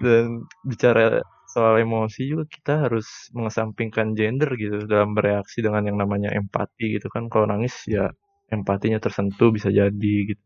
[0.00, 6.34] Dan bicara soal emosi juga kita harus mengesampingkan gender gitu dalam bereaksi dengan yang namanya
[6.34, 7.30] empati gitu kan.
[7.30, 8.10] Kalau nangis ya
[8.50, 10.44] empatinya tersentuh bisa jadi gitu.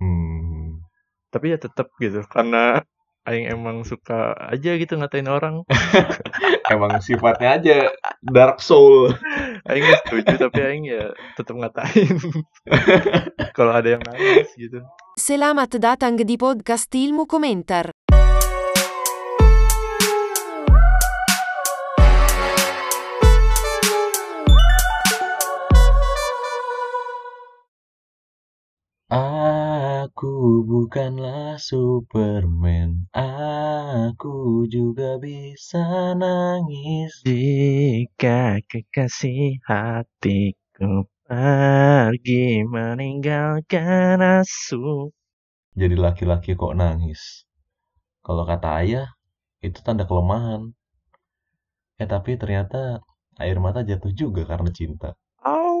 [0.00, 0.80] Hmm.
[1.28, 2.80] Tapi ya tetap gitu karena
[3.28, 5.62] aing emang suka aja gitu ngatain orang.
[6.72, 7.76] Emang sifatnya aja
[8.24, 9.12] dark soul.
[9.68, 12.16] aing gak setuju tapi aing ya tetap ngatain.
[13.56, 14.80] Kalau ada yang nangis gitu.
[15.20, 17.92] Selamat datang di podcast Ilmu Komentar.
[30.20, 33.08] Aku bukanlah Superman.
[33.16, 37.24] Aku juga bisa nangis.
[37.24, 45.08] Jika kekasih hatiku pergi meninggalkan asu.
[45.72, 47.48] Jadi laki-laki kok nangis?
[48.20, 49.08] Kalau kata ayah,
[49.64, 50.76] itu tanda kelemahan.
[51.96, 53.00] Eh tapi ternyata
[53.40, 55.16] air mata jatuh juga karena cinta.
[55.40, 55.80] Au.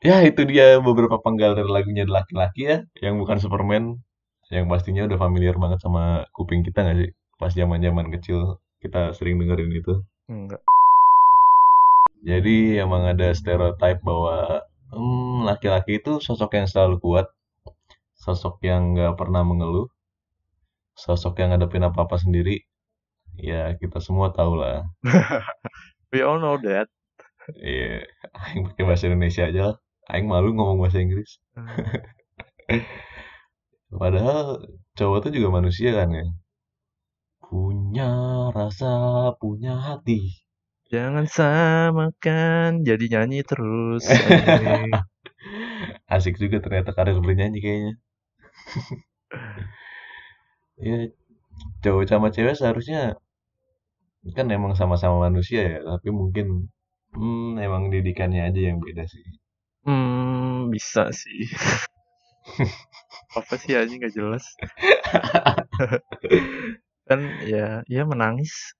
[0.00, 4.00] Ya itu dia beberapa penggal dari lagunya laki-laki ya, yang bukan Superman,
[4.48, 7.10] yang pastinya udah familiar banget sama kuping kita nggak sih?
[7.36, 10.00] Pas zaman-zaman kecil kita sering dengerin itu.
[10.32, 10.64] Enggak.
[12.24, 17.28] Jadi emang ada stereotype bahwa hmm, laki-laki itu sosok yang selalu kuat,
[18.16, 19.92] sosok yang nggak pernah mengeluh,
[20.96, 22.64] sosok yang ngadepin apa-apa sendiri.
[23.36, 24.88] Ya kita semua tahu lah.
[26.12, 26.88] We all know that.
[27.60, 29.76] Iya, aing pakai bahasa Indonesia aja lah.
[30.10, 31.38] Aing malu ngomong bahasa Inggris.
[34.00, 34.66] Padahal
[34.98, 36.26] cowok tuh juga manusia kan ya.
[37.42, 38.10] Punya
[38.54, 38.94] rasa,
[39.42, 40.40] punya hati.
[40.90, 44.02] Jangan samakan jadi nyanyi terus.
[46.14, 47.94] Asik juga ternyata karir bernyanyi kayaknya.
[50.86, 50.98] ya,
[51.82, 53.14] cowok sama cewek seharusnya
[54.36, 56.66] kan emang sama-sama manusia ya, tapi mungkin
[57.14, 59.22] hmm, emang didikannya aja yang beda sih.
[59.84, 61.48] Hmm, bisa sih.
[63.38, 64.44] Apa sih anjing nggak jelas.
[67.08, 68.74] kan ya ya menangis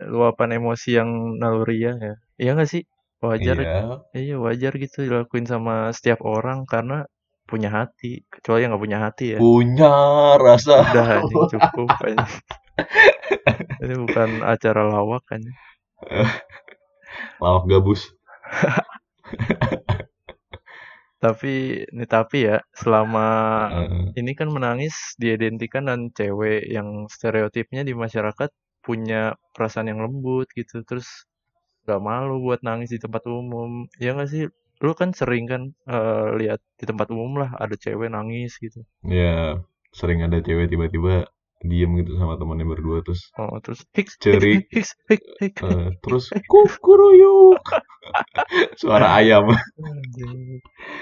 [0.00, 2.14] luapan emosi yang naluriah ya.
[2.36, 2.82] Iya nggak sih?
[3.24, 3.56] Wajar.
[3.58, 7.08] Iya, Iya wajar gitu dilakuin sama setiap orang karena
[7.48, 8.22] punya hati.
[8.28, 9.38] Kecuali yang nggak punya hati ya.
[9.40, 9.94] punya
[10.36, 10.84] rasa.
[10.92, 12.42] Udah anjing cukup anjing.
[13.82, 15.40] Ini bukan acara lawak kan.
[17.40, 18.02] Lawak gabus.
[21.26, 21.52] Tapi
[21.94, 23.26] ini tapi ya selama
[23.74, 24.06] Heeh.
[24.20, 28.50] ini kan menangis diidentikan dan cewek yang stereotipnya di masyarakat
[28.86, 31.08] punya perasaan yang lembut gitu terus
[31.88, 33.70] gak malu buat nangis di tempat umum
[34.02, 34.42] ya nggak sih
[34.84, 39.62] lu kan sering kan eh, lihat di tempat umum lah ada cewek nangis gitu Ya,
[39.98, 41.30] sering ada cewek tiba-tiba
[41.64, 44.68] diem gitu sama temannya berdua terus oh terus hiks Cerik.
[44.70, 45.62] hiks hiks hiks, hiks.
[45.64, 47.62] eh, terus kukuruyuk
[48.80, 49.44] suara ayam.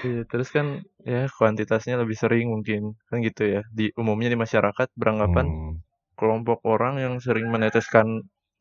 [0.05, 0.67] Iya, terus kan
[1.05, 5.73] ya kuantitasnya lebih sering mungkin kan gitu ya di umumnya di masyarakat beranggapan Hmm.
[6.19, 8.07] kelompok orang yang sering meneteskan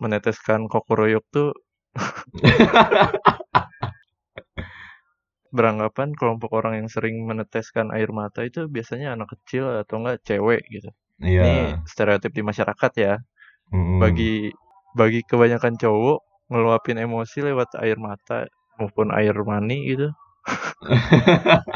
[0.02, 1.48] meneteskan kokoroyok tuh
[5.56, 10.62] beranggapan kelompok orang yang sering meneteskan air mata itu biasanya anak kecil atau enggak cewek
[10.74, 10.90] gitu.
[11.22, 11.42] Iya.
[11.46, 11.54] Ini
[11.86, 13.14] stereotip di masyarakat ya.
[13.72, 13.98] Mm-mm.
[14.02, 14.50] Bagi
[14.98, 16.18] bagi kebanyakan cowok
[16.50, 18.38] ngeluapin emosi lewat air mata
[18.78, 20.08] maupun air mani gitu.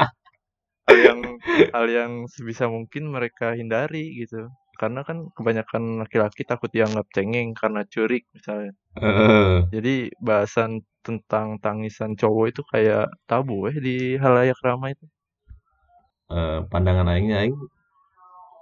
[0.87, 1.19] hal yang
[1.73, 4.39] hal yang sebisa mungkin mereka hindari gitu.
[4.79, 8.71] Karena kan kebanyakan laki-laki takut dianggap cengeng karena curik misalnya.
[8.95, 9.95] Eh, Jadi
[10.27, 10.71] bahasan
[11.07, 15.05] tentang tangisan cowok itu kayak tabu eh di halayak ramai itu.
[16.37, 17.55] eh, pandangan aingnya aing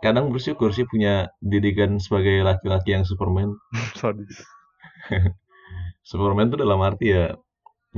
[0.04, 1.14] kadang bersyukur sih punya
[1.52, 3.50] didikan sebagai laki-laki yang Superman.
[6.10, 7.26] Superman tuh dalam arti ya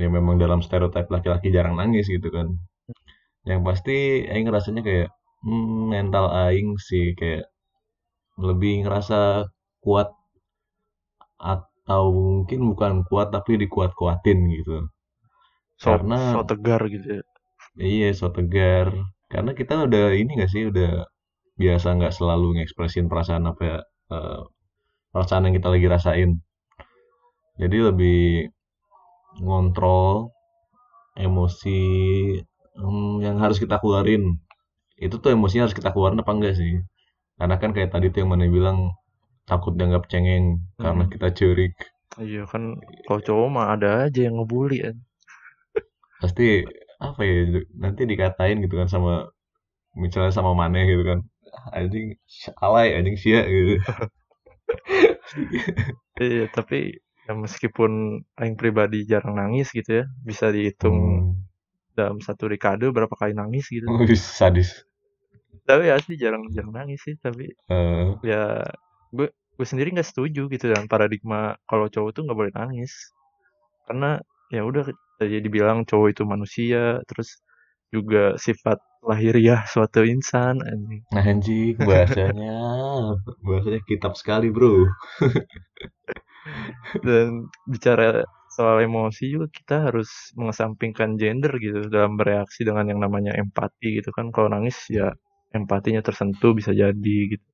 [0.02, 2.48] ya memang dalam stereotip laki-laki jarang nangis gitu kan.
[3.50, 3.96] Yang pasti
[4.32, 5.08] aing rasanya kayak
[5.44, 7.44] hmm, mental aing sih kayak
[8.46, 9.20] lebih ngerasa
[9.84, 10.08] kuat
[11.54, 14.76] atau mungkin bukan kuat tapi dikuat-kuatin gitu.
[15.82, 17.22] So, Karena- so tegar gitu ya.
[17.80, 18.88] Iya, so tegar.
[19.32, 20.90] Karena kita udah ini gak sih, udah
[21.62, 23.78] biasa nggak selalu ngekspresin perasaan apa ya,
[24.16, 24.40] eh,
[25.12, 26.30] perasaan yang kita lagi rasain.
[27.60, 28.18] Jadi lebih
[29.44, 30.30] ngontrol
[31.26, 31.80] emosi
[32.78, 34.22] hmm, yang harus kita keluarin.
[35.06, 36.72] Itu tuh emosinya harus kita keluarin apa enggak sih?
[37.38, 38.78] Karena kan kayak tadi tuh yang mana bilang
[39.50, 40.44] takut dianggap cengeng
[40.82, 41.12] karena Hmm.
[41.12, 41.72] kita curik.
[42.26, 42.62] Iya kan
[43.06, 44.96] kalau cowok mah ada aja yang ngebully kan.
[46.20, 46.44] Pasti
[47.00, 47.34] apa ya
[47.82, 49.12] nanti dikatain gitu kan sama
[50.04, 51.18] misalnya sama Mane gitu kan
[51.76, 52.06] anjing
[52.64, 53.72] alay anjing sia gitu
[56.24, 56.76] iya tapi
[57.30, 61.94] ya meskipun aing pribadi jarang nangis gitu ya bisa dihitung hmm.
[61.94, 63.86] dalam satu dekade berapa kali nangis gitu.
[63.86, 64.82] Wih, sadis.
[65.62, 68.66] Tapi asli jarang jarang nangis sih tapi Eh, ya
[69.14, 73.14] gue gue sendiri nggak setuju gitu dengan paradigma kalau cowok tuh nggak boleh nangis.
[73.86, 74.18] Karena
[74.50, 74.90] ya udah
[75.22, 77.38] jadi dibilang cowok itu manusia terus
[77.94, 81.06] juga sifat lahiriah suatu insan anjing.
[81.14, 82.58] Nah, anjing bahasanya
[83.46, 84.90] bahasanya kitab sekali bro
[87.06, 93.32] dan bicara soal emosi juga kita harus mengesampingkan gender gitu dalam bereaksi dengan yang namanya
[93.38, 94.34] empati gitu kan.
[94.34, 95.14] Kalau nangis ya
[95.54, 97.46] empatinya tersentuh bisa jadi gitu.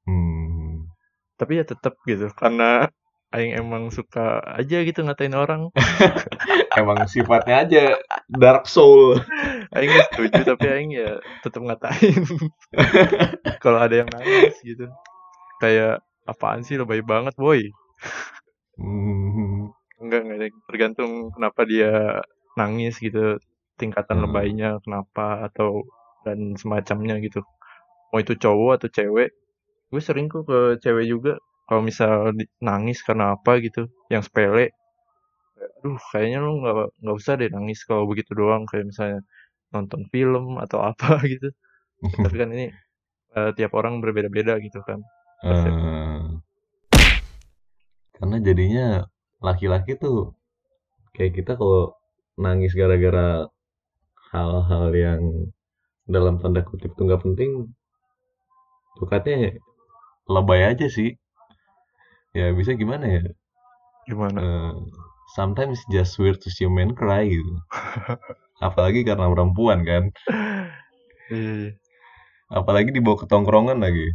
[0.00, 0.88] Hmm.
[1.36, 2.88] tapi ya tetap gitu karena
[3.30, 5.70] Aing emang suka aja gitu ngatain orang.
[6.80, 7.82] Emang sifatnya aja
[8.26, 9.22] dark soul.
[9.74, 12.26] Aing nggak setuju tapi Aing ya tetap ngatain.
[13.62, 14.90] Kalau ada yang nangis gitu.
[15.62, 17.70] Kayak apaan sih lebay banget boy
[18.78, 19.70] Hmm.
[20.02, 20.38] enggak enggak
[20.68, 21.90] tergantung kenapa dia
[22.58, 23.38] nangis gitu
[23.80, 24.24] tingkatan Hmm.
[24.26, 25.70] lebaynya kenapa atau
[26.26, 27.40] dan semacamnya gitu.
[28.10, 29.30] Mau itu cowok atau cewek
[29.92, 31.34] gue sering kok ke cewek juga.
[31.68, 32.12] Kalau misal
[32.68, 33.82] nangis karena apa gitu
[34.12, 34.66] yang sepele
[35.80, 38.62] aduh kayaknya lu nggak nggak usah deh nangis kalau begitu doang.
[38.70, 39.18] Kayak misalnya
[39.74, 41.48] nonton film atau apa gitu.
[42.24, 42.66] Tapi kan ini
[43.38, 45.00] eh, tiap orang berbeda-beda gitu kan.
[45.44, 45.70] Eh,
[48.20, 48.86] karena jadinya
[49.40, 50.36] laki-laki tuh
[51.16, 51.96] kayak kita kalau
[52.36, 53.48] nangis gara-gara
[54.30, 55.22] hal-hal yang
[56.04, 57.72] dalam tanda kutip tuh nggak penting
[59.00, 59.56] tukatnya
[60.28, 61.16] lebay aja sih.
[62.36, 63.22] Ya bisa gimana ya?
[64.06, 64.38] Gimana?
[64.38, 64.72] Eh,
[65.34, 67.54] sometimes just weird to see a man cry gitu.
[68.66, 70.12] Apalagi karena perempuan kan.
[71.32, 71.74] Iya.
[72.52, 74.12] Apalagi dibawa ke tongkrongan lagi.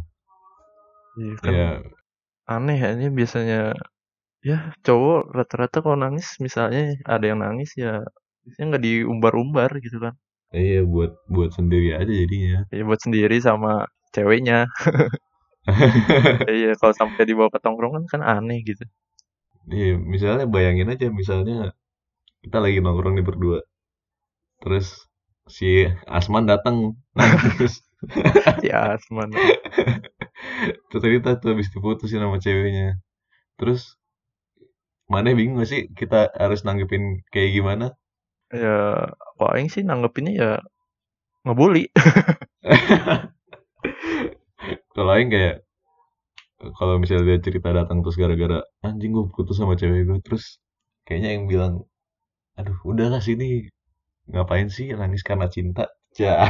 [1.16, 1.70] Iya kan ya.
[2.46, 3.74] aneh ya ini biasanya
[4.42, 8.04] ya cowok rata-rata kalau nangis misalnya ada yang nangis ya
[8.44, 10.14] biasanya nggak diumbar-umbar gitu kan
[10.54, 14.66] iya buat buat sendiri aja jadinya ya buat sendiri sama ceweknya
[16.56, 18.86] iya kalau sampai dibawa ke tongkrongan kan aneh gitu
[19.66, 21.74] Iya, misalnya bayangin aja misalnya
[22.44, 23.58] kita lagi nongkrong nih berdua.
[24.62, 24.86] Terus
[25.48, 26.76] si Asman datang
[27.16, 27.82] nangis.
[28.68, 29.32] ya asman
[30.88, 33.00] Terus cerita tuh habis diputusin sama ceweknya.
[33.58, 33.96] Terus
[35.12, 37.86] mana bingung gak sih kita harus nanggepin kayak gimana?
[38.54, 40.50] ya kalau Aing sih nanggepinnya ya
[41.46, 41.90] ngebully.
[44.96, 45.56] Kalau lain kayak
[46.78, 50.56] kalau misalnya dia cerita datang terus gara-gara anjing gue putus sama cewek gue terus
[51.04, 51.72] kayaknya yang bilang
[52.56, 53.68] aduh udahlah sini
[54.32, 55.84] ngapain sih nangis karena cinta?
[56.16, 56.48] Ja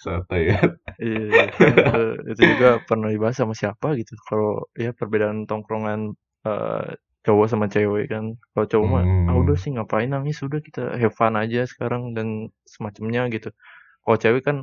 [0.00, 0.58] santai ya.
[0.96, 2.02] Iya itu,
[2.32, 4.16] itu juga pernah dibahas sama siapa gitu.
[4.24, 6.16] Kalau ya perbedaan tongkrongan
[6.48, 6.88] eh,
[7.26, 8.24] cowok sama cewek kan.
[8.54, 9.40] Kalau cowok mah ah Hmm.
[9.42, 10.38] udah sih ngapain nangis?
[10.46, 12.28] Udah kita have fun aja sekarang dan
[12.72, 13.50] semacamnya gitu.
[14.06, 14.56] Kalau cewek kan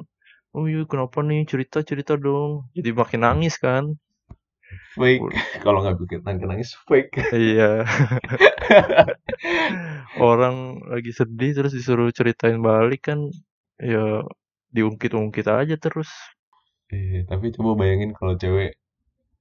[0.56, 1.44] oh iya kenapa nih?
[1.52, 2.72] Cerita cerita dong.
[2.78, 3.86] Jadi makin nangis kan.
[4.98, 5.22] Fake.
[5.66, 7.14] Kalau nggak bikin nangis nangis fake.
[7.36, 7.86] Iya.
[10.32, 13.20] Orang lagi sedih terus disuruh ceritain balik kan
[13.82, 14.24] ya
[14.74, 16.10] diungkit-ungkit aja terus.
[16.94, 18.78] Eh, tapi coba bayangin kalau cewek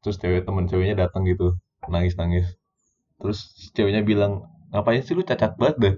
[0.02, 1.54] terus cewek temen ceweknya datang gitu
[1.92, 2.46] nangis nangis
[3.22, 4.42] terus ceweknya bilang
[4.74, 5.94] ngapain sih lu cacat banget dah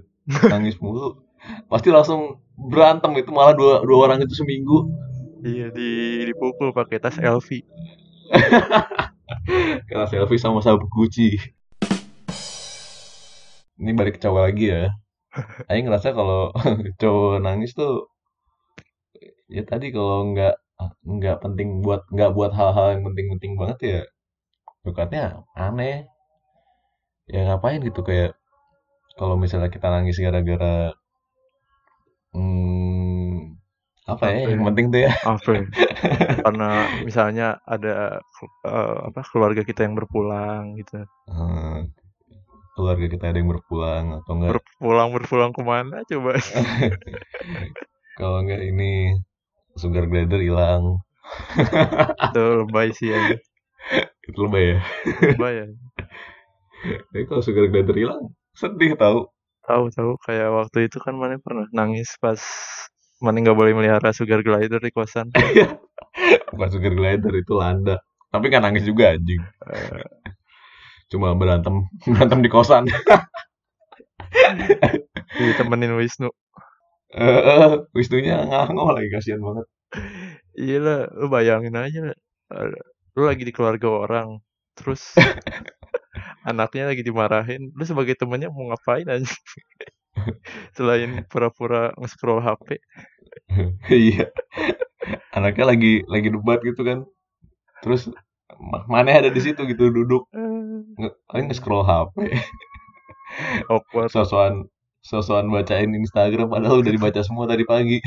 [0.53, 1.25] nangis mulu.
[1.69, 4.85] Pasti langsung berantem itu malah dua dua orang itu seminggu.
[5.45, 7.49] Iya di dipukul pakai tas LV
[9.89, 11.37] karena selfie sama sabuk Gucci.
[13.75, 14.83] Ini balik ke cowok lagi ya.
[15.69, 16.49] Aing ngerasa kalau
[17.01, 18.07] cowok nangis tuh
[19.51, 20.55] ya tadi kalau nggak
[21.05, 24.01] nggak penting buat nggak buat hal-hal yang penting-penting banget ya
[24.83, 26.09] tukatnya aneh
[27.25, 28.37] ya ngapain gitu kayak
[29.15, 30.93] kalau misalnya kita nangis gara-gara
[32.35, 33.55] hmm,
[34.05, 34.65] apa ya yang ya?
[34.69, 35.11] penting tuh ya.
[35.25, 35.49] Apa?
[35.57, 35.63] Ya?
[36.45, 36.69] karena
[37.01, 38.21] misalnya ada
[38.67, 41.01] eh, apa keluarga kita yang berpulang gitu.
[41.31, 41.79] Eh,
[42.77, 44.51] keluarga kita ada yang berpulang atau enggak?
[44.61, 46.37] Berpulang berpulang ke mana coba?
[48.19, 49.17] Kalau enggak ini
[49.79, 51.01] sugar glider hilang.
[52.29, 53.17] Itu lebay sih ya.
[54.29, 54.79] Itu lebay ya?
[55.33, 55.67] Lebay ya
[57.11, 59.27] tapi kalau sugar glider hilang sedih tahu.
[59.65, 60.11] Tahu tahu.
[60.23, 62.39] Kayak waktu itu kan mana pernah nangis pas
[63.19, 65.31] mana nggak boleh melihara sugar glider di kosan.
[66.55, 67.99] Bukan sugar glider itu landa.
[68.31, 69.41] Tapi kan nangis juga anjing.
[69.71, 70.03] Eh,
[71.11, 72.87] cuma berantem berantem di kosan.
[75.35, 76.29] Ditemenin Wisnu.
[77.15, 79.65] Eh, Wisnunya ngangol lagi kasihan banget.
[80.55, 82.15] Iya lah, lu bayangin aja,
[83.15, 84.39] lu lagi di keluarga orang,
[84.75, 85.15] terus
[86.45, 89.43] anaknya lagi dimarahin, lu sebagai temennya mau ngapain anjing?
[90.77, 92.79] Selain pura-pura nge-scroll HP.
[93.91, 94.31] Iya.
[95.35, 97.03] Anaknya lagi lagi debat gitu kan.
[97.83, 98.07] Terus
[98.55, 100.29] ma maneh ada di situ gitu duduk
[101.27, 102.31] paling nge-scroll HP.
[103.73, 104.09] Awkward.
[104.13, 104.71] Sosokan
[105.03, 107.99] sosokan bacain Instagram padahal udah dibaca semua tadi pagi.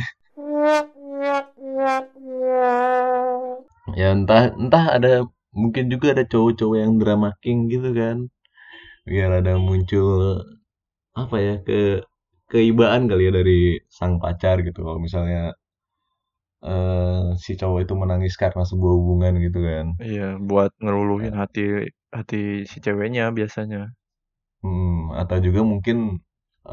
[3.95, 5.29] Ya entah entah ada
[5.63, 8.17] mungkin juga ada cowok-cowok yang drama king gitu kan.
[9.11, 10.09] Biar ada muncul
[11.23, 11.79] apa ya ke
[12.51, 13.59] keibaan kali ya dari
[13.97, 15.41] sang pacar gitu kalau misalnya
[16.73, 19.87] eh si cowok itu menangis karena sebuah hubungan gitu kan.
[20.07, 21.61] Iya, buat ngeluluhin hati
[22.17, 22.37] hati
[22.71, 23.79] si ceweknya biasanya.
[24.63, 25.97] Hmm, atau juga mungkin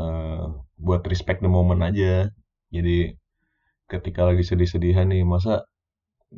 [0.01, 0.43] eh
[0.85, 2.29] buat respect the moment aja.
[2.75, 2.91] Jadi
[3.91, 5.53] ketika lagi sedih-sedihan nih, masa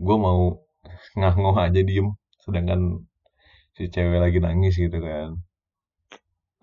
[0.06, 0.39] gue mau
[1.20, 2.08] ngah-ngoh aja diem,
[2.48, 2.82] sedangkan
[3.77, 5.30] si cewek lagi nangis gitu kan.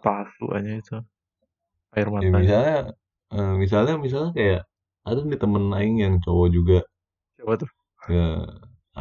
[0.04, 0.96] Palsu aja itu.
[1.96, 2.40] Air Ya matanya.
[2.42, 2.76] misalnya,
[3.34, 4.60] eh, misalnya, misalnya kayak
[5.08, 6.78] ada nih temen aing yang cowok juga,
[7.36, 7.70] Siapa tuh?
[8.08, 8.28] ya,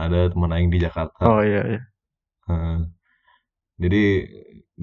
[0.03, 1.23] ada temen aing di Jakarta.
[1.29, 1.81] Oh iya iya.
[2.47, 2.77] Heeh.
[3.83, 4.03] jadi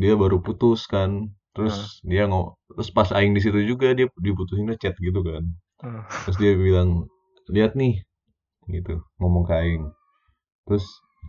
[0.00, 1.10] dia baru putus kan,
[1.54, 2.10] terus Heeh.
[2.10, 5.44] dia ngo, terus pas aing di situ juga dia diputusinnya chat gitu kan.
[5.82, 6.02] Heeh.
[6.26, 6.90] Terus dia bilang,
[7.54, 7.94] lihat nih,
[8.70, 9.84] gitu, ngomong ke aing.
[10.68, 10.86] Terus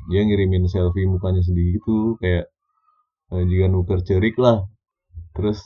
[0.10, 2.44] dia ngirimin selfie mukanya sedih gitu, kayak
[3.34, 4.58] eh, jika nuker cerik lah.
[5.36, 5.60] Terus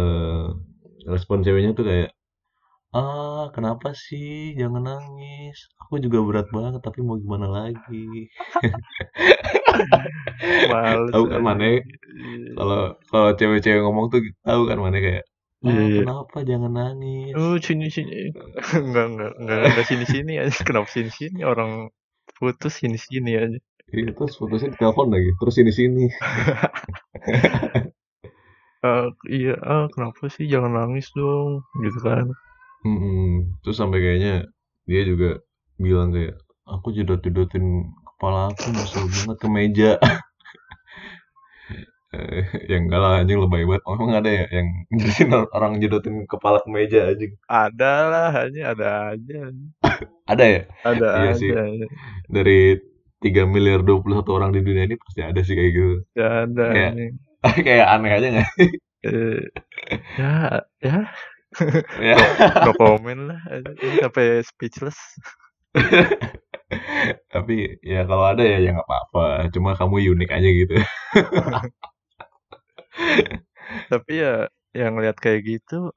[0.00, 0.46] eh,
[1.14, 2.10] respon ceweknya tuh kayak,
[2.98, 5.56] ah kenapa sih, jangan nangis.
[5.82, 7.96] Aku juga berat banget, tapi mau gimana lagi.
[11.12, 11.64] Tahu kan mana
[12.20, 12.52] Iya.
[12.58, 15.22] kalau kalau cewek-cewek ngomong tuh tahu kan mana kayak
[15.64, 15.96] Iya ah iya.
[15.96, 18.14] kenapa jangan nangis Oh sini sini.
[18.84, 20.58] Enggak enggak enggak enggak sini sini aja.
[20.68, 21.70] Kenapa sini sini orang
[22.38, 23.58] putus sini sini aja.
[23.90, 26.04] Iya, terus putusnya ditelepon lagi terus sini sini.
[28.80, 30.48] Eh, iya ah kenapa sih?
[30.48, 32.32] Jangan nangis dong gitu kan.
[33.60, 34.48] terus sampai kayaknya
[34.88, 35.44] dia juga
[35.76, 39.92] bilang kayak aku jedot-jedotin kepala aku nyesel banget ke meja.
[42.10, 43.86] Eh, yang enggak lah anjing lebay banget.
[43.86, 47.38] Oh, emang ada ya yang ngedesin orang jedotin kepala ke meja anjing?
[47.46, 49.38] Ada lah aja ada aja.
[50.34, 50.62] ada ya?
[50.82, 51.50] Ada iya sih.
[51.54, 51.86] aja.
[52.26, 52.82] dari
[53.20, 55.94] 3 miliar 21 orang di dunia ini pasti ada sih kayak gitu.
[56.16, 56.96] Gak ada Kayak-
[57.66, 58.50] kayak aneh aja nggak?
[59.08, 59.40] Eh,
[60.20, 60.32] ya
[60.84, 60.98] ya.
[61.98, 62.16] Ya.
[62.64, 63.40] No komen lah.
[64.00, 64.98] Sampai speechless.
[67.34, 69.50] tapi ya kalau ada ya ya nggak apa-apa.
[69.54, 70.74] Cuma kamu unik aja gitu.
[73.92, 74.34] Tapi ya
[74.74, 75.90] yang ngeliat kayak gitu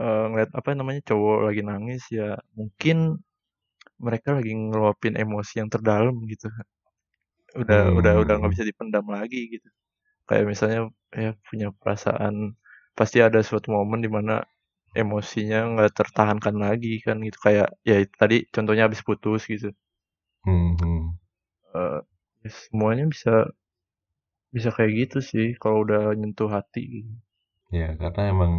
[0.00, 3.20] eh ngeliat apa namanya cowok lagi nangis ya mungkin
[4.06, 6.46] mereka lagi ngeluapin emosi yang terdalam gitu.
[7.62, 8.54] Udah udah udah nggak Hmm.
[8.54, 9.68] bisa dipendam lagi gitu.
[10.28, 10.80] Kayak misalnya
[11.24, 12.34] ya punya perasaan
[12.98, 14.34] pasti ada suatu momen di mana
[15.02, 19.68] emosinya nggak tertahankan lagi kan gitu kayak ya itu tadi contohnya habis putus gitu.
[20.44, 21.18] Hmm, hmm.
[21.80, 22.00] Eh,
[22.44, 23.32] ya semuanya bisa
[24.54, 26.84] bisa kayak gitu sih kalau udah nyentuh hati.
[27.78, 28.52] ya karena emang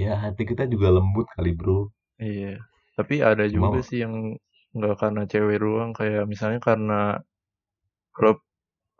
[0.00, 1.78] ya hati kita juga lembut kali bro
[2.22, 2.52] Iya.
[2.98, 4.14] Tapi ada Cuma- juga sih yang
[4.74, 6.94] nggak karena cewek doang kayak misalnya karena
[8.16, 8.38] klub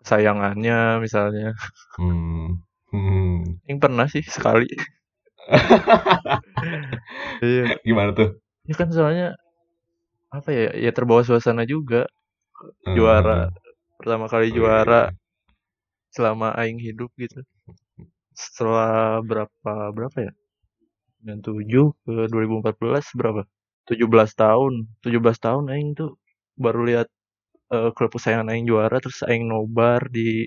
[0.03, 1.55] kesayangannya misalnya.
[1.99, 2.61] hmm.
[2.95, 3.59] Hmm.
[3.69, 4.69] Yang pernah sih sekali.
[7.45, 7.77] Iya.
[7.85, 8.29] gimana tuh
[8.65, 9.37] Ya kan soalnya
[10.33, 10.71] apa ya?
[10.75, 12.09] Ya terbawa suasana juga.
[12.87, 12.95] Hmm.
[12.97, 13.51] Juara
[14.01, 15.17] pertama kali Oh, iya, juara iya.
[16.15, 17.41] selama aing hidup gitu.
[18.35, 20.33] Setelah berapa berapa ya?
[21.25, 23.43] 97 ke 2014 berapa?
[23.91, 24.73] 17 tahun.
[25.05, 26.11] 17 tahun aing tuh
[26.65, 27.09] baru lihat
[27.75, 30.47] eh, klub kesayangan aing juara terus aing nobar di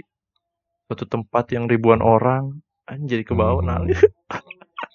[0.88, 2.46] suatu tempat yang ribuan orang.
[2.90, 3.70] Aing jadi ke bawah Hmm.
[3.72, 4.00] nangis.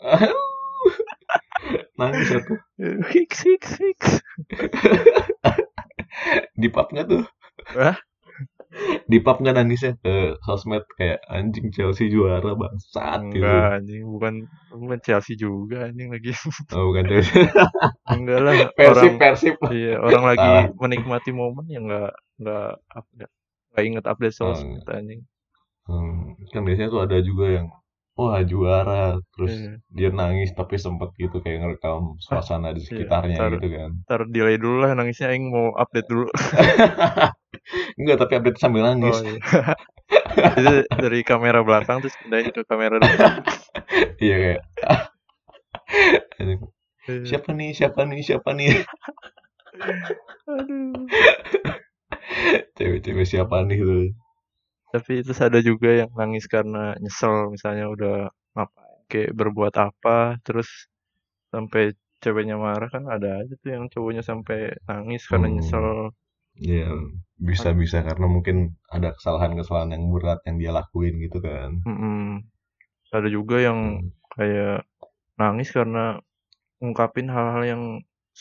[1.98, 2.54] nangis aku
[3.12, 4.02] Hik hik hik.
[6.56, 7.24] di pub nggak tuh
[7.76, 7.96] Hah?
[9.04, 14.34] Di pub nggak nangisnya ke sosmed kayak anjing Chelsea juara bangsat gitu Enggak anjing, bukan
[14.72, 16.32] bukan Chelsea juga anjing lagi.
[16.72, 17.44] oh bukan Chelsea
[18.08, 20.64] Enggak lah, persib orang persib iya, orang lagi Salah.
[20.80, 23.30] menikmati momen yang enggak enggak apa enggak
[23.72, 25.20] enggak inget update Oh, sosmed anjing.
[25.82, 27.66] Hmm, kan biasanya tuh ada juga yang
[28.12, 29.72] wah juara terus Iya.
[29.88, 34.20] dia nangis tapi sempet gitu kayak ngerekam suasana di iya, sekitarnya ntar- gitu kan Ntar
[34.28, 36.26] delay dulu lah nangisnya aing mau update dulu.
[37.98, 39.40] enggak tapi update sambil nangis Oh iya.
[40.60, 43.40] Itu dari kamera belakang terus pindahin ke kamera depan.
[44.18, 44.60] iya kayak
[47.02, 47.24] Iya.
[47.26, 48.70] siapa nih siapa nih siapa nih
[50.46, 51.08] Aduh.
[52.76, 54.04] Cewek-cewek siapa nih tuh?
[54.92, 58.14] Tapi terus ada juga yang nangis karena nyesel misalnya udah
[58.54, 60.68] ngapain kayak berbuat apa terus
[61.54, 61.82] sampai
[62.22, 64.58] ceweknya marah kan ada aja tuh yang cowoknya sampai
[64.88, 65.54] nangis karena Hmm.
[65.54, 65.88] nyesel.
[66.70, 66.88] Ya,
[67.48, 68.56] bisa-bisa karena mungkin
[68.96, 71.70] ada kesalahan-kesalahan yang berat yang dia lakuin gitu kan.
[71.86, 72.42] Mm-mm.
[73.16, 74.12] Ada juga yang Hmm.
[74.36, 74.86] kayak
[75.40, 76.20] nangis karena
[76.80, 77.84] ngungkapin hal-hal yang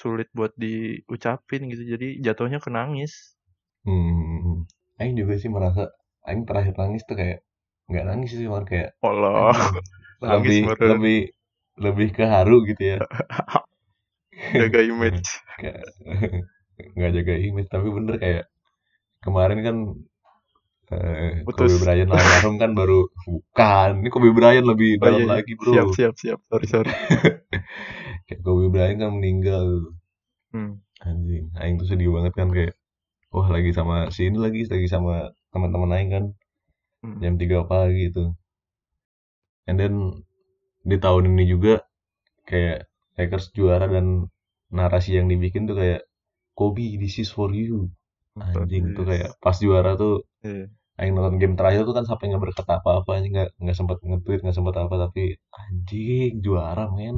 [0.02, 1.84] sulit buat diucapin gitu.
[1.94, 3.14] Jadi jatuhnya ke nangis.
[3.86, 4.66] Hmm.
[5.02, 5.84] Aing juga sih merasa
[6.28, 7.40] Aing terakhir nangis tuh kayak
[7.90, 9.54] nggak nangis sih cuman kayak Allah.
[9.54, 9.72] anjing,
[10.26, 10.62] Nangis lebih
[10.92, 11.18] lebih
[11.86, 13.00] lebih ke haru gitu ya.
[14.58, 15.30] jaga image.
[16.96, 18.44] Nggak jaga image tapi bener kayak
[19.26, 19.78] kemarin kan
[20.96, 21.76] eh, Kobe Putus.
[21.82, 25.42] Bryant almarhum kan baru bukan ini Kobe Bryant lebih Oh dalam iya, iya.
[25.42, 26.40] lagi bro Siap, siap, siap.
[26.50, 26.92] Sorry, sorry.
[28.28, 29.66] kayak Kobe Bryant kan meninggal
[30.54, 30.74] Hmm.
[31.10, 32.74] anjing Aing tuh sedih banget kan kayak
[33.36, 35.14] wah lagi sama si ini lagi lagi sama
[35.54, 36.26] teman-teman Aing kan
[37.04, 37.18] Hmm.
[37.22, 38.24] jam 3 pagi itu
[39.70, 39.94] and then
[40.90, 41.74] di tahun ini juga
[42.50, 42.80] kayak
[43.18, 44.08] Lakers juara dan
[44.78, 46.02] narasi yang dibikin tuh kayak
[46.58, 47.90] Kobe this is for you
[48.42, 50.70] anjing tuh kayak pas juara tuh Iya.
[51.00, 54.40] Aing nonton game terakhir tuh kan sampai nggak berkata apa-apa anjing nggak nggak sempat nge-tweet
[54.46, 55.24] nggak sempat apa tapi
[55.62, 57.18] anjing juara men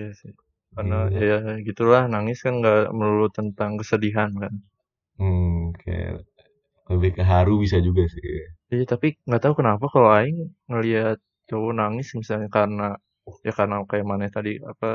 [0.00, 0.32] Iya sih.
[0.74, 1.22] Karena Gila.
[1.28, 1.36] ya
[1.68, 4.54] gitulah nangis kan nggak melulu tentang kesedihan kan.
[5.18, 6.12] hmm kayak
[6.92, 8.22] lebih ke haru bisa juga sih
[8.72, 10.38] Iya tapi nggak tahu kenapa kalau Aing
[10.70, 12.84] ngelihat cowok nangis misalnya karena
[13.46, 14.86] ya karena kayak mana tadi apa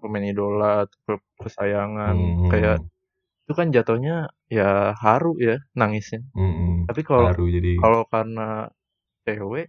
[0.00, 2.74] pemain idola atau ke- kesayangan Hmm, kayak
[3.44, 4.14] itu kan jatuhnya
[4.58, 4.68] ya
[5.04, 6.20] haru ya nangisnya.
[6.34, 6.86] hmm, hmm.
[6.88, 8.46] Tapi kalau jadi kalau karena
[9.26, 9.66] cewek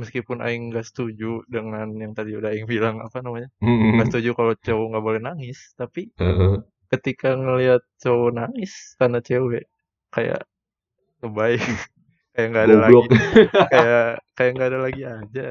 [0.00, 4.30] meskipun Aing nggak setuju dengan yang tadi udah Aing bilang apa namanya Hmm, nggak setuju
[4.38, 6.62] kalau cowok nggak boleh nangis tapi heeh.
[6.92, 9.64] ketika ngelihat cowok nangis karena cewek
[10.14, 10.40] kayak
[11.24, 11.58] lebay
[12.34, 12.98] kayak nggak ada lagi.
[13.74, 15.46] Kayak kayak nggak ada lagi aja.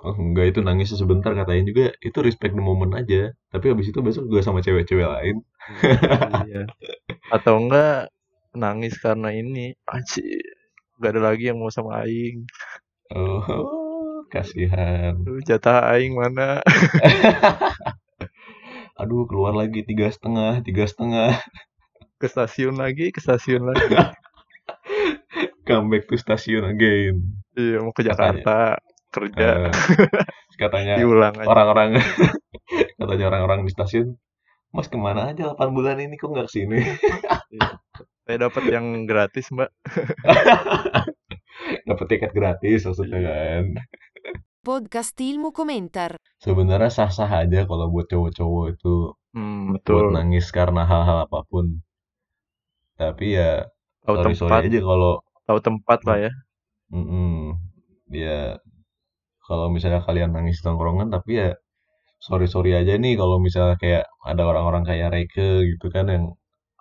[0.00, 3.36] Oh, enggak itu nangisnya sebentar katanya juga itu respect the moment aja.
[3.52, 5.36] Tapi habis itu besok juga sama cewek-cewek lain.
[6.48, 6.64] Iya.
[7.28, 8.08] Atau enggak
[8.56, 9.76] nangis karena ini.
[9.84, 10.40] Aci
[10.96, 12.48] nggak ada lagi yang mau sama Aing.
[13.12, 15.18] Oh kasihan.
[15.20, 16.62] Duh, jatah Aing mana?
[19.00, 21.40] Aduh keluar lagi tiga setengah tiga setengah
[22.20, 23.96] ke stasiun lagi ke stasiun lagi.
[25.66, 27.24] Come back to station again.
[27.54, 28.12] Iya mau ke katanya.
[28.12, 28.56] Jakarta
[29.10, 29.48] kerja.
[29.66, 29.72] Eh,
[30.56, 31.96] katanya diulang orang-orang
[33.00, 34.14] katanya orang-orang di stasiun
[34.70, 36.14] mas ke mana aja 8 bulan ini?
[36.14, 36.78] Kok nggak ke sini?
[37.50, 37.68] Iya.
[38.22, 39.72] saya dapat yang gratis mbak.
[41.82, 43.30] Dapat tiket gratis maksudnya Iya.
[43.30, 43.64] kan.
[44.60, 46.14] Podcast Ilmu Komentar.
[46.36, 49.12] sebenarnya sah-sah aja kalau buat cowok-cowok itu.
[49.32, 50.04] Hmm, buat betul.
[50.12, 51.80] nangis karena hal-hal apa pun
[53.00, 53.64] tapi ya
[54.04, 54.68] tahu sorry sorry tempat.
[54.68, 55.12] aja kalau
[55.48, 56.32] tahu tempat lah ya.
[56.92, 57.56] Mm
[58.10, 58.58] ya
[59.46, 61.50] kalau misalnya kalian nangis di tongkrongan tapi ya
[62.20, 66.24] sorry sorry aja nih kalau misalnya kayak ada orang-orang kayak Reike gitu kan yang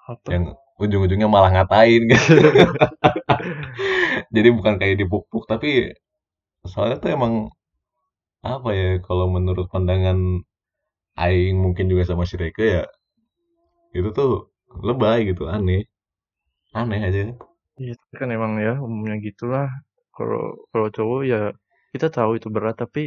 [0.10, 0.28] apa?
[0.34, 0.44] yang
[0.82, 2.34] ujung-ujungnya malah ngatain gitu.
[4.36, 5.94] Jadi bukan kayak dipuk-puk tapi
[6.68, 7.34] soalnya tuh emang
[8.44, 10.44] apa ya kalau menurut pandangan
[11.20, 12.84] Aing mungkin juga sama si Reike ya
[13.98, 14.54] itu tuh
[14.88, 15.84] lebay gitu aneh
[16.74, 17.24] aneh aja
[17.82, 19.68] Iya, tapi kan emang ya umumnya gitulah.
[20.16, 21.38] Kalau kalau cowok ya
[21.94, 23.02] kita tahu itu berat tapi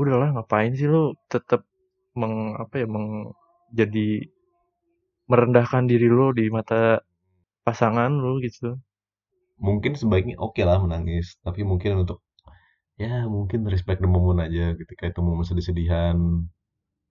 [0.00, 0.98] udahlah ngapain sih lu
[1.32, 1.60] tetap
[2.20, 3.06] meng apa ya meng
[3.78, 4.00] jadi
[5.30, 6.80] merendahkan diri lu di mata
[7.66, 8.68] pasangan lu gitu.
[9.66, 12.18] mungkin sebaiknya oke lah menangis tapi mungkin untuk
[13.02, 16.16] ya mungkin respect the moment aja ketika itu momen sedih-sedihan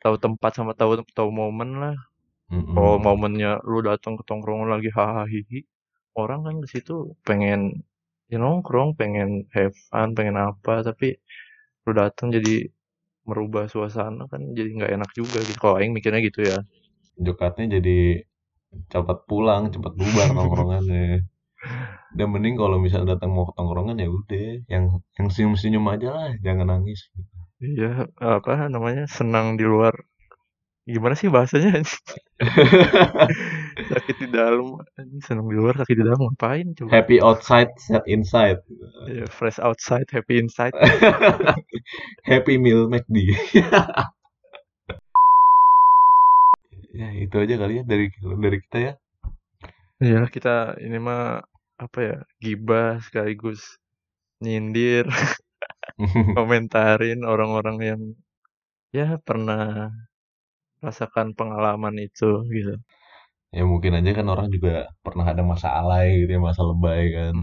[0.03, 1.95] Tahu tempat sama tahu tahu momen lah.
[2.51, 2.75] Mm-mm.
[2.75, 5.59] Kalau momennya lu datang ke tongkrongan lagi hahaha hihi,
[6.21, 6.93] orang kan di situ
[7.27, 7.59] pengen
[8.31, 11.07] ya nongkrong, pengen have fun, pengen apa, tapi
[11.85, 12.67] lu datang jadi
[13.29, 15.57] merubah suasana kan jadi nggak enak juga gitu.
[15.63, 16.59] Kalau aing mikirnya gitu ya.
[17.27, 17.97] jokatnya jadi
[18.91, 21.05] cepat pulang cepat bubar tongkrongannya
[22.17, 24.83] dan mending kalau misalnya datang mau ke tongkrongan ya udah yang
[25.17, 26.99] yang senyum-senyum aja lah jangan nangis
[27.69, 27.87] Iya,
[28.35, 29.03] apa namanya?
[29.17, 29.93] Senang di luar.
[30.93, 31.71] Gimana sih bahasanya?
[33.75, 36.89] sakit di dalam, anjing, senang di luar, sakit di dalam ngapain coba?
[36.95, 38.59] happy outside sad inside
[39.05, 40.73] Iya, fresh outside, happy inside.
[42.29, 43.35] happy meal McD
[46.95, 48.07] ya itu aja kali ya dari
[48.39, 48.93] dari kita ya
[49.99, 51.39] Iya, kita ini mah
[51.79, 52.17] apa ya?
[52.43, 53.79] Gibah sekaligus
[54.43, 55.07] nyindir,
[56.35, 58.01] komentarin orang-orang yang
[58.91, 59.91] ya pernah
[60.83, 62.75] merasakan pengalaman itu gitu.
[63.55, 67.35] Ya mungkin aja kan orang juga pernah ada masa alay gitu ya, masa lebay kan.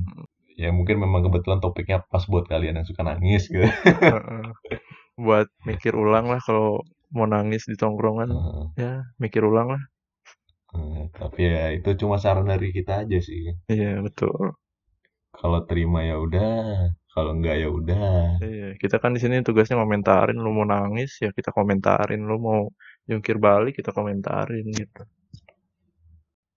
[0.60, 3.64] Ya mungkin memang kebetulan topiknya pas buat kalian yang suka nangis gitu.
[3.64, 4.44] Heeh.
[5.16, 6.84] Buat mikir ulang lah kalau
[7.16, 8.64] mau nangis di tongkrongan, Heeh.
[8.76, 9.82] ya mikir ulang lah.
[10.76, 13.56] Eh, tapi ya itu cuma saran dari kita aja sih.
[13.72, 14.56] Iya, betul.
[15.32, 18.36] Kalau terima ya udah, kalau enggak ya udah.
[18.44, 22.60] Iya, kita kan di sini tugasnya komentarin, lu mau nangis ya kita komentarin, lu mau
[23.08, 25.02] jungkir balik kita komentarin gitu.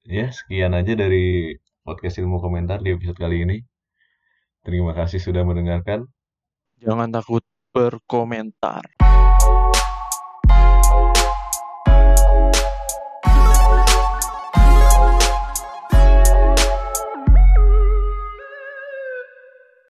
[0.06, 3.58] Ya, sekian aja dari podcast ilmu komentar di episode kali ini.
[4.62, 6.06] Terima kasih sudah mendengarkan.
[6.78, 7.42] Jangan takut
[7.74, 8.86] berkomentar.